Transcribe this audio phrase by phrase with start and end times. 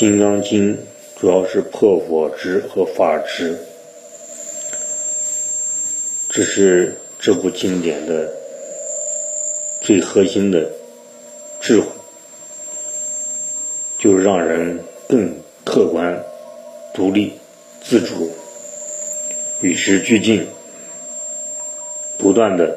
[0.00, 0.74] 金刚经》
[1.20, 3.58] 主要是破佛执和法执，
[6.30, 8.32] 这是这部经典的
[9.82, 10.70] 最核心的
[11.60, 11.86] 智慧，
[13.98, 15.34] 就是让人更
[15.66, 16.18] 客观、
[16.94, 17.34] 独立、
[17.82, 18.30] 自主、
[19.60, 20.46] 与时俱进，
[22.16, 22.74] 不断的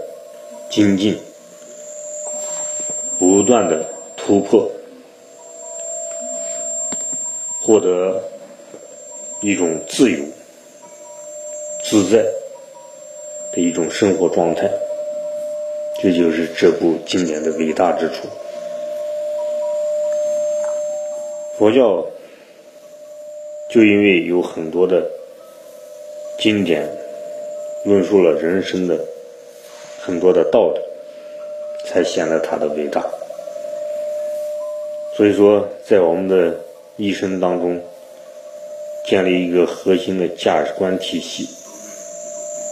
[0.70, 1.18] 精进，
[3.18, 4.70] 不断的突破。
[7.66, 8.22] 获得
[9.42, 10.18] 一种自由、
[11.86, 12.18] 自在
[13.54, 14.70] 的一种生活状态，
[16.02, 18.28] 这就是这部经典的伟大之处。
[21.58, 22.06] 佛教
[23.70, 25.10] 就因为有很多的
[26.40, 26.86] 经典
[27.86, 29.00] 论述了人生的
[30.02, 30.82] 很多的道理，
[31.88, 33.02] 才显得它的伟大。
[35.16, 36.58] 所以说，在我们的
[36.96, 37.82] 一生当中，
[39.10, 41.50] 建立一个核心的价值观体系，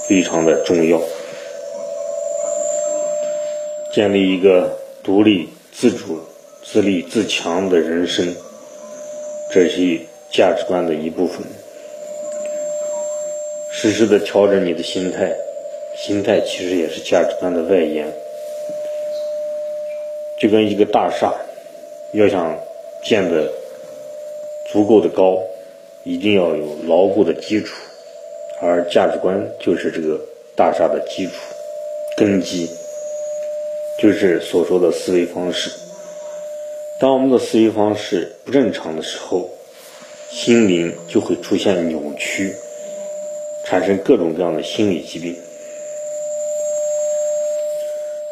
[0.08, 1.02] 非常的重要。
[3.92, 6.20] 建立一个独立、自主、
[6.64, 8.32] 自立、自强的人生，
[9.52, 10.00] 这是
[10.32, 11.42] 价值观的一部分。
[13.74, 15.34] 时时的调整你的心态，
[15.98, 18.08] 心态其实也是价值观的外延。
[20.40, 21.34] 就跟一个大厦，
[22.14, 22.56] 要想
[23.04, 23.52] 建的。
[24.72, 25.38] 足够的高，
[26.06, 27.76] 一定要有牢固的基础，
[28.62, 30.20] 而价值观就是这个
[30.56, 31.34] 大厦的基础、
[32.16, 32.70] 根基，
[34.00, 35.70] 就是所说的思维方式。
[37.00, 39.50] 当我们的思维方式不正常的时候，
[40.32, 42.54] 心灵就会出现扭曲，
[43.66, 45.36] 产生各种各样的心理疾病。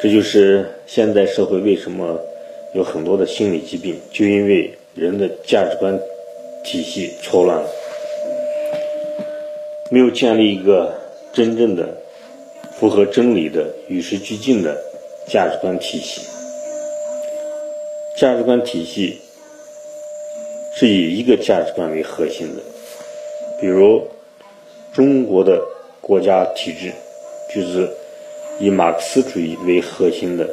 [0.02, 2.18] 这就是现在社会为什么
[2.74, 6.00] 有很多的心理疾病，就因为人的价值观。
[6.64, 7.70] 体系错乱了，
[9.90, 10.94] 没有建立一个
[11.34, 11.98] 真正的
[12.78, 14.78] 符合真理的与时俱进的
[15.28, 16.22] 价值观体系。
[18.16, 19.18] 价值观体系
[20.76, 22.62] 是以一个价值观为核心的，
[23.60, 24.08] 比如
[24.94, 25.64] 中国的
[26.02, 26.92] 国家体制
[27.54, 27.90] 就是
[28.60, 30.48] 以马克思主义为核心的，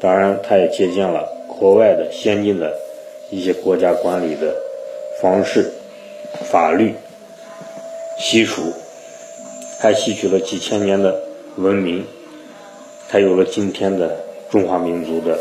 [0.00, 2.74] 当然，它也借鉴了国外的先进的
[3.30, 4.65] 一些国家管理的。
[5.20, 5.72] 方式、
[6.50, 6.94] 法律、
[8.18, 8.72] 习俗，
[9.80, 11.18] 还吸取了几千年的
[11.56, 12.04] 文明，
[13.08, 14.16] 才有了今天的
[14.50, 15.38] 中华民族的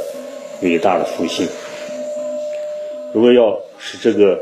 [0.62, 1.48] 伟大的复兴。
[3.14, 4.42] 如果要使这个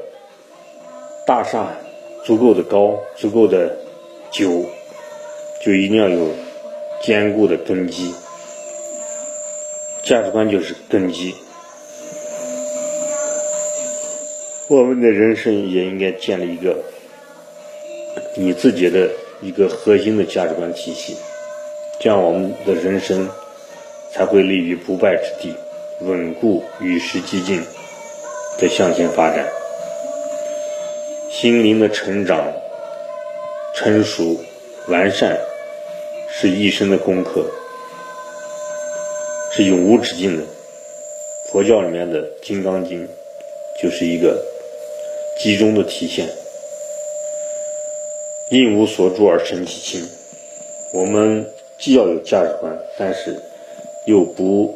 [1.26, 1.68] 大厦
[2.24, 3.76] 足够的高、足够的
[4.32, 4.66] 久，
[5.64, 6.28] 就一定要有
[7.02, 8.14] 坚固的根基。
[10.04, 11.34] 价值观就是根基。
[14.70, 16.82] 我们的人生也应该建立一个
[18.38, 19.10] 你自己的
[19.42, 21.18] 一个核心的价值观体系，
[22.00, 23.30] 这样我们的人生
[24.14, 25.54] 才会立于不败之地，
[26.00, 27.62] 稳固与时俱进
[28.58, 29.46] 的向前发展。
[31.30, 32.50] 心灵的成长、
[33.76, 34.40] 成熟、
[34.88, 35.38] 完善
[36.30, 37.46] 是一生的功课，
[39.52, 40.44] 是永无止境的。
[41.52, 43.06] 佛教里面的《金刚经》
[43.82, 44.42] 就是一个。
[45.44, 46.26] 集中的体现，
[48.50, 50.10] 因无所住而身其心。
[50.94, 51.46] 我们
[51.78, 53.38] 既要有价值观，但是
[54.06, 54.74] 又不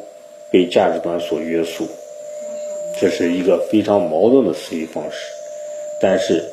[0.50, 1.88] 被价值观所约束，
[3.00, 5.16] 这是一个非常矛盾的思维方式。
[6.02, 6.44] 但是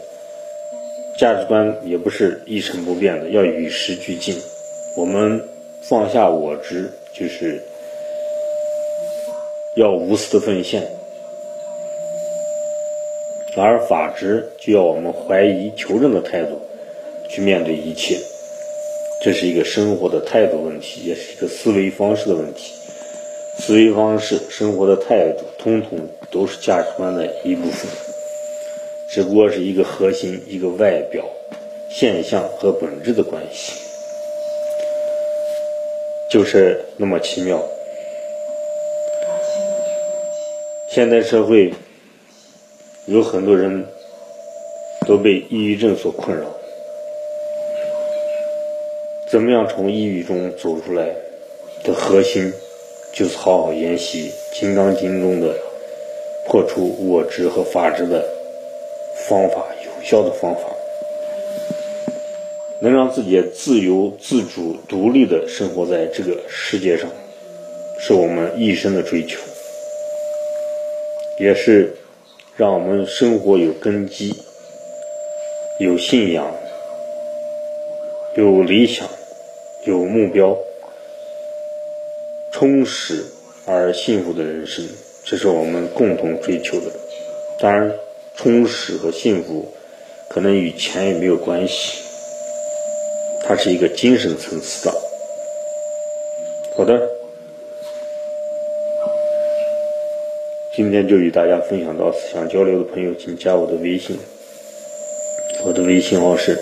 [1.20, 4.42] 价值观也不是一成不变的，要与时俱进。
[4.96, 5.46] 我们
[5.82, 7.62] 放下我执，就是
[9.76, 10.90] 要无私的奉献。
[13.56, 16.60] 反而法治就要我们怀疑求证的态度
[17.30, 18.18] 去面对一切，
[19.22, 22.74] 这是一个生活的态度问题，也是一个思维方式的问题。
[23.58, 25.98] 思维方式、生活的态度，通通
[26.30, 27.90] 都是价值观的一部分，
[29.10, 31.24] 只不过是一个核心、一个外表
[31.90, 33.72] 现象和本质的关系，
[36.30, 37.64] 就是那么奇妙。
[40.90, 41.74] 现代社会。
[43.08, 43.86] 有很多人
[45.08, 46.44] 都被抑郁症所困扰，
[49.30, 51.16] 怎么样从抑郁中走出来？
[51.84, 52.52] 的核心
[53.14, 55.56] 就是好好研习《金刚经》中的
[56.48, 58.28] 破除我执和法执的
[59.30, 60.62] 方法，有效的方法，
[62.80, 67.08] 能让自己自由自主、独立的生活在这个世界上，
[68.00, 69.40] 是我们一生的追求，
[71.38, 71.96] 也是。
[72.58, 74.34] 让我们生活有根基、
[75.78, 76.50] 有信仰、
[78.38, 79.06] 有理想、
[79.84, 80.58] 有目标、
[82.54, 83.26] 充实
[83.66, 84.88] 而幸福的人生，
[85.26, 86.86] 这是我们共同追求的。
[87.60, 87.92] 当然，
[88.38, 89.66] 充实和幸福
[90.30, 92.00] 可能与钱也没有关系，
[93.44, 94.94] 它是一个精神层次的。
[96.78, 97.15] 好的。
[100.76, 104.20] 今天就与大家分享到此，想交流的朋友请加我的微信，
[105.66, 106.60] 我的微信号是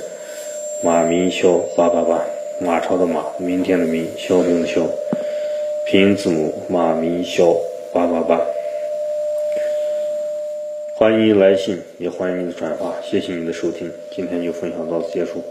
[0.84, 2.24] 马明霄八八八，
[2.62, 4.82] 马超的马，明天的明，枭雄的肖，
[5.88, 7.58] 拼音字母马明霄
[7.92, 8.40] 八八八，
[10.96, 15.44] 欢迎来信，也欢迎你的转发，谢谢你的收听，今天就分享到此结束。